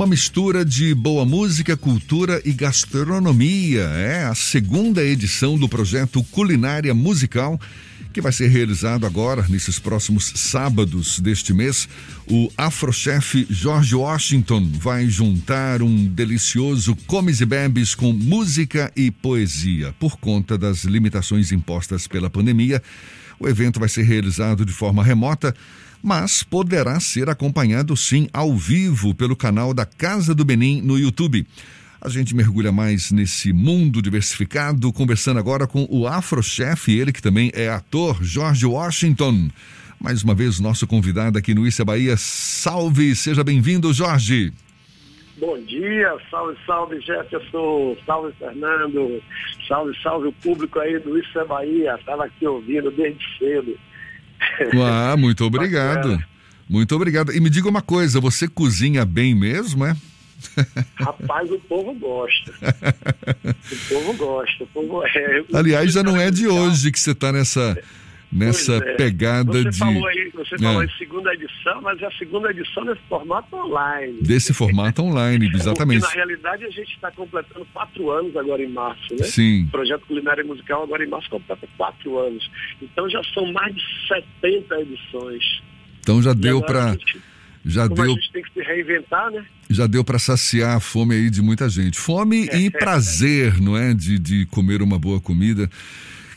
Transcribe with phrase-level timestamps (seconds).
[0.00, 3.82] Uma mistura de boa música, cultura e gastronomia.
[3.82, 7.60] É a segunda edição do projeto Culinária Musical
[8.10, 11.86] que vai ser realizado agora, nesses próximos sábados deste mês.
[12.26, 19.94] O afrochef George Washington vai juntar um delicioso comes e bebes com música e poesia.
[20.00, 22.82] Por conta das limitações impostas pela pandemia,
[23.38, 25.54] o evento vai ser realizado de forma remota
[26.02, 31.46] mas poderá ser acompanhado sim ao vivo pelo canal da Casa do Benim no YouTube.
[32.00, 37.50] A gente mergulha mais nesse mundo diversificado, conversando agora com o afrochef, ele que também
[37.54, 39.50] é ator, Jorge Washington.
[40.00, 42.16] Mais uma vez, nosso convidado aqui no Issa Bahia.
[42.16, 44.50] Salve, seja bem-vindo, Jorge.
[45.38, 49.22] Bom dia, salve, salve Jefferson, salve Fernando,
[49.68, 53.78] salve, salve o público aí do Issa Bahia, estava aqui ouvindo desde cedo.
[54.84, 56.22] Ah, muito obrigado.
[56.68, 57.32] Muito obrigado.
[57.32, 59.96] E me diga uma coisa, você cozinha bem mesmo, é?
[60.94, 62.52] Rapaz, o povo gosta.
[63.44, 64.64] o povo gosta.
[64.64, 67.76] O povo é, Aliás, já não é de hoje que você está nessa,
[68.32, 68.94] nessa é.
[68.94, 69.78] pegada você de.
[69.78, 70.19] Falou aí,
[70.50, 70.84] você falou é.
[70.84, 74.18] em segunda edição, mas é a segunda edição nesse formato online.
[74.20, 76.00] Desse formato online, exatamente.
[76.00, 79.24] Porque, na realidade, a gente está completando quatro anos agora em março, né?
[79.24, 79.64] Sim.
[79.64, 82.50] O projeto Culinária Musical agora em março completa quatro anos.
[82.82, 83.82] Então já são mais de
[84.40, 85.62] 70 edições.
[86.00, 86.96] Então já deu para.
[87.64, 88.12] Já Como deu.
[88.12, 89.44] A gente tem que se reinventar, né?
[89.68, 91.98] Já deu para saciar a fome aí de muita gente.
[91.98, 93.94] Fome é, e prazer, não é?
[93.94, 95.68] De, de comer uma boa comida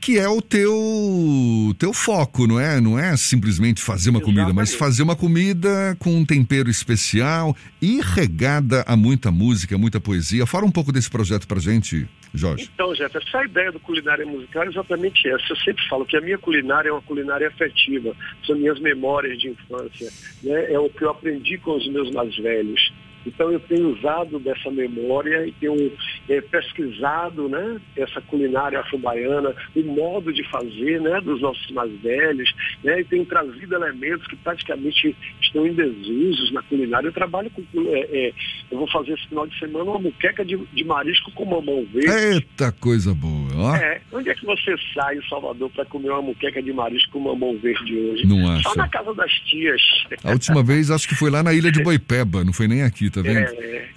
[0.00, 2.80] que é o teu teu foco, não é?
[2.80, 4.42] Não é simplesmente fazer uma Exatamente.
[4.42, 10.00] comida, mas fazer uma comida com um tempero especial e regada a muita música, muita
[10.00, 10.44] poesia.
[10.44, 12.68] Fala um pouco desse projeto pra gente, Jorge.
[12.74, 15.44] Então, Jeff, essa ideia do culinária musical é exatamente essa.
[15.50, 19.48] Eu sempre falo que a minha culinária é uma culinária afetiva, são minhas memórias de
[19.48, 20.10] infância,
[20.42, 20.72] né?
[20.72, 22.92] é o que eu aprendi com os meus mais velhos.
[23.26, 25.92] Então eu tenho usado dessa memória e tenho
[26.28, 32.52] é, pesquisado né, essa culinária afro-baiana, o modo de fazer né, dos nossos mais velhos,
[32.84, 37.08] né, e tenho trazido elementos que praticamente estão em desusos na culinária.
[37.08, 37.62] Eu trabalho com.
[37.88, 38.32] É, é,
[38.70, 42.10] eu vou fazer esse final de semana uma muqueca de, de marisco com mamão verde.
[42.10, 43.48] Eita coisa boa!
[43.56, 43.76] Ó.
[43.76, 47.20] É, onde é que você sai em Salvador para comer uma muqueca de marisco com
[47.20, 48.26] mamão verde hoje?
[48.26, 48.68] Não acha?
[48.68, 49.80] Só na casa das tias.
[50.22, 53.10] A última vez acho que foi lá na ilha de Boipeba, não foi nem aqui,
[53.10, 53.38] tá vendo?
[53.38, 53.88] É,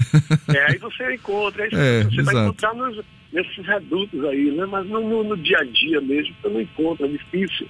[0.49, 4.65] é aí você encontra, aí É, você vai encontrar nos, nesses redutos aí, né?
[4.65, 7.67] Mas no, no, no dia a dia mesmo, você não encontra, é difícil.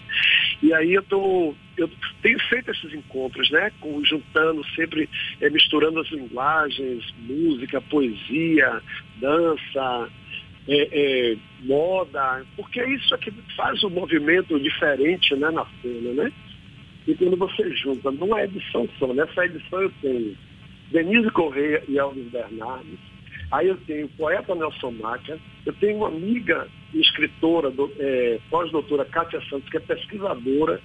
[0.62, 1.90] E aí eu tô, eu
[2.22, 3.72] tenho feito esses encontros, né?
[3.80, 8.82] Com, juntando sempre, é, misturando as linguagens, música, poesia,
[9.20, 10.10] dança,
[10.68, 16.24] é, é, moda, porque é isso é que faz um movimento diferente né, na cena,
[16.24, 16.32] né?
[17.08, 20.38] E quando você junta, numa edição só, nessa edição eu tenho
[20.92, 23.00] Denise Correia e Elvis Bernardes,
[23.52, 29.06] aí eu tenho o poeta Nelson Maca, eu tenho uma amiga escritora, do, é, pós-doutora
[29.06, 30.82] Kátia Santos, que é pesquisadora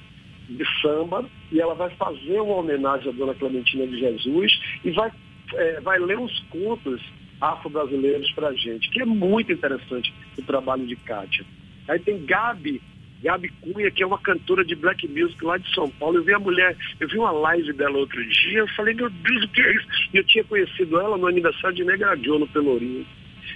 [0.49, 5.11] de samba, e ela vai fazer uma homenagem à Dona Clementina de Jesus e vai,
[5.55, 7.03] é, vai ler uns contos
[7.41, 11.45] afro-brasileiros para a gente, que é muito interessante o trabalho de Kátia.
[11.89, 12.81] Aí tem Gabi,
[13.23, 16.19] Gabi Cunha, que é uma cantora de black music lá de São Paulo.
[16.19, 19.45] Eu vi a mulher, eu vi uma live dela outro dia, eu falei, meu Deus,
[19.45, 19.87] o que é isso?
[20.13, 23.07] E eu tinha conhecido ela no aniversário de Negra Joe, no Pelourinho.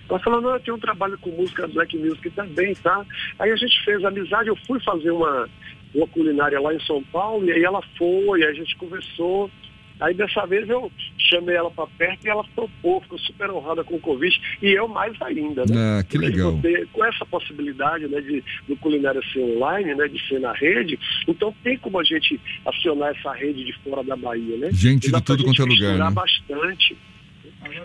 [0.08, 3.04] Ela falou, não, eu tenho um trabalho com música black music também, tá?
[3.38, 5.48] Aí a gente fez amizade, eu fui fazer uma,
[5.94, 9.50] uma culinária lá em São Paulo, e aí ela foi, aí a gente conversou.
[10.00, 13.96] Aí dessa vez eu chamei ela para perto e ela topou, ficou super honrada com
[13.96, 15.74] o convite, e eu mais ainda, né?
[15.76, 16.52] Ah, que legal.
[16.52, 20.98] Porque com essa possibilidade, né, de do culinária ser online, né, de ser na rede,
[21.28, 24.70] então tem como a gente acionar essa rede de fora da Bahia, né?
[24.72, 26.10] Gente de tudo quanto é lugar, né?
[26.10, 26.96] bastante.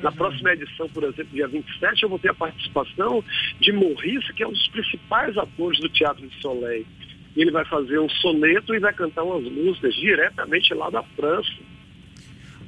[0.01, 3.23] Na próxima edição, por exemplo, dia 27, eu vou ter a participação
[3.59, 6.85] de Morris, que é um dos principais atores do Teatro de Soleil.
[7.35, 11.51] Ele vai fazer um soneto e vai cantar umas músicas diretamente lá da França.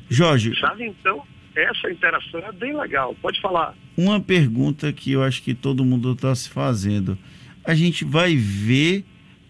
[0.10, 0.86] Jorge, Sabe?
[0.86, 1.24] Então,
[1.56, 3.16] essa interação é bem legal.
[3.22, 3.74] Pode falar.
[3.98, 7.18] uma pergunta que eu acho que todo mundo está se fazendo.
[7.66, 9.04] A gente vai ver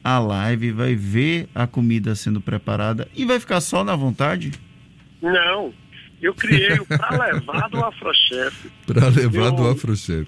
[0.03, 4.51] a live, vai ver a comida sendo preparada e vai ficar só na vontade?
[5.21, 5.73] Não.
[6.19, 8.69] Eu criei o Pra Levar do Afrochef.
[8.87, 10.27] Para levar do Eu- afrochef.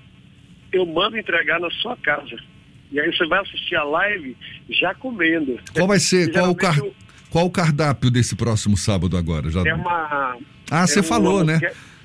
[0.72, 2.36] eu mando entregar na sua casa.
[2.92, 4.36] E aí você vai assistir a live
[4.68, 5.58] já comendo.
[5.74, 6.76] Qual vai ser, qual o, car...
[7.30, 9.50] qual o cardápio desse próximo sábado agora?
[9.50, 9.62] Já...
[9.66, 10.36] É uma...
[10.70, 11.60] Ah, você é falou, né?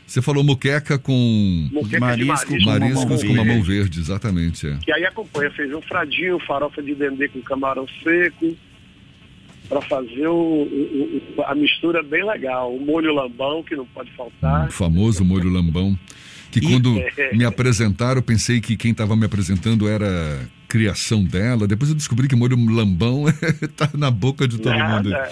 [0.08, 3.68] Você falou muqueca com Moqueca de Marisco marisco, com mariscos com mamão verde.
[3.72, 4.68] verde, exatamente.
[4.68, 4.78] É.
[4.88, 8.56] E aí acompanha feijão fradinho, farofa de dendê com camarão seco,
[9.68, 10.34] para fazer o,
[10.64, 12.72] o- a mistura bem legal.
[12.76, 14.68] O molho lambão, que não pode faltar.
[14.68, 15.98] O famoso molho lambão.
[16.52, 16.96] Que quando
[17.34, 21.66] me apresentaram, eu pensei que quem estava me apresentando era criação dela.
[21.66, 23.24] Depois eu descobri que molho lambão
[23.78, 25.10] tá na boca de todo mundo.
[25.10, 25.32] Nada.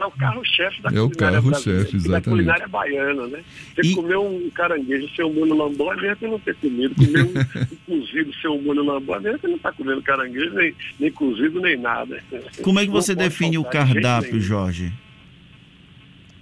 [0.00, 2.10] É o carro-chefe da É o brasileira, exatamente.
[2.10, 3.40] Da culinária baiana, né?
[3.74, 6.94] Você E- comer um caranguejo sem um molho lambão, é mesmo que não ter comido.
[6.94, 10.54] Comer um, um cozido sem um molho lambão, é mesmo que não está comendo caranguejo,
[10.54, 12.18] nem, nem cozido, nem nada.
[12.62, 14.42] Como é que você define o cardápio, nenhum.
[14.42, 14.92] Jorge?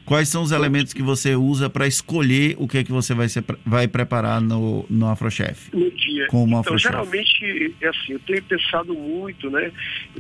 [0.08, 3.28] Quais são os elementos que você usa para escolher o que é que você vai,
[3.28, 5.70] ser, vai preparar no, no Afrochef?
[5.76, 6.26] no dia.
[6.28, 6.90] Como então, afrochef.
[6.90, 9.70] geralmente, é assim, eu tenho pensado muito, né?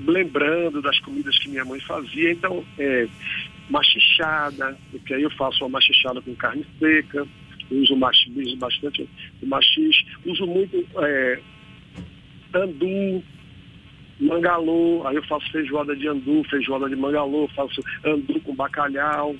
[0.06, 2.32] Lembrando das comidas que minha mãe fazia.
[2.32, 3.08] Então, é,
[3.70, 7.26] machichada, porque aí eu faço uma machichada com carne seca,
[7.70, 9.08] uso mach- uso bastante
[9.42, 11.40] machixe, uso muito é,
[12.54, 13.22] andu,
[14.20, 19.36] mangalô, aí eu faço feijoada de andu, feijoada de mangalô, faço andu com bacalhau,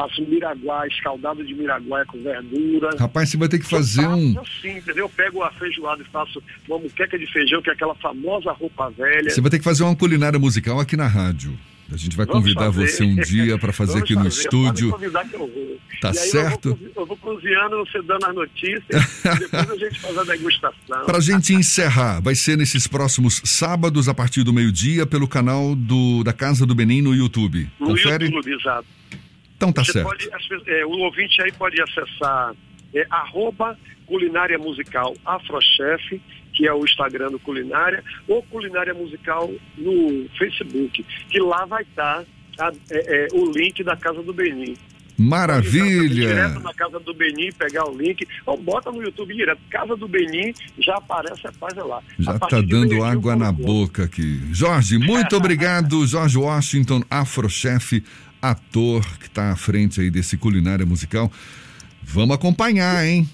[0.00, 2.90] faço miraguá, escaldado de miraguá com verdura.
[2.98, 4.34] Rapaz, você vai ter que fazer Eu um.
[4.34, 5.04] faço assim, entendeu?
[5.04, 8.88] Eu pego a feijoada e faço uma muqueca de feijão, que é aquela famosa roupa
[8.90, 9.28] velha.
[9.28, 11.56] Você vai ter que fazer uma culinária musical aqui na rádio.
[11.92, 12.86] A gente vai Vamos convidar fazer.
[12.86, 14.90] você um dia para fazer Vamos aqui no fazer, pode estúdio.
[14.92, 15.78] convidar que eu vou.
[16.00, 16.68] Tá certo?
[16.68, 21.04] Eu vou, eu cozinhando, você dando as notícias, depois a gente faz a degustação.
[21.04, 25.74] Para a gente encerrar, vai ser nesses próximos sábados, a partir do meio-dia, pelo canal
[25.74, 27.68] do, da Casa do Benin no YouTube.
[27.80, 28.26] no Confere?
[28.26, 28.86] YouTube, exato.
[29.60, 30.06] Então tá Você certo.
[30.08, 30.30] pode,
[30.70, 32.54] é, o ouvinte aí pode acessar
[32.94, 36.18] é, arroba culinária musical Afrochef,
[36.54, 42.24] que é o Instagram do Culinária, ou Culinária Musical no Facebook, que lá vai estar
[42.58, 44.74] a- é, é, o link da Casa do Benin.
[45.20, 46.08] Maravilha!
[46.08, 49.60] Direto na Casa do Benin, pegar o link, ou bota no YouTube direto.
[49.68, 52.02] Casa do Benin, já aparece a página lá.
[52.18, 54.40] Já tá dando água na boca aqui.
[54.50, 56.06] Jorge, muito obrigado.
[56.06, 58.02] Jorge Washington, afrochef,
[58.40, 61.30] ator que está à frente aí desse culinária musical.
[62.02, 63.28] Vamos acompanhar, hein?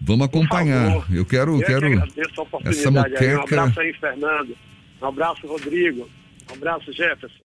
[0.00, 1.04] Vamos acompanhar.
[1.10, 3.34] Eu quero, Eu que quero agradeço a essa oportunidade aí.
[3.34, 3.60] Um moqueca.
[3.60, 4.56] abraço aí, Fernando.
[5.02, 6.08] Um abraço, Rodrigo.
[6.48, 7.43] Um abraço, Jefferson.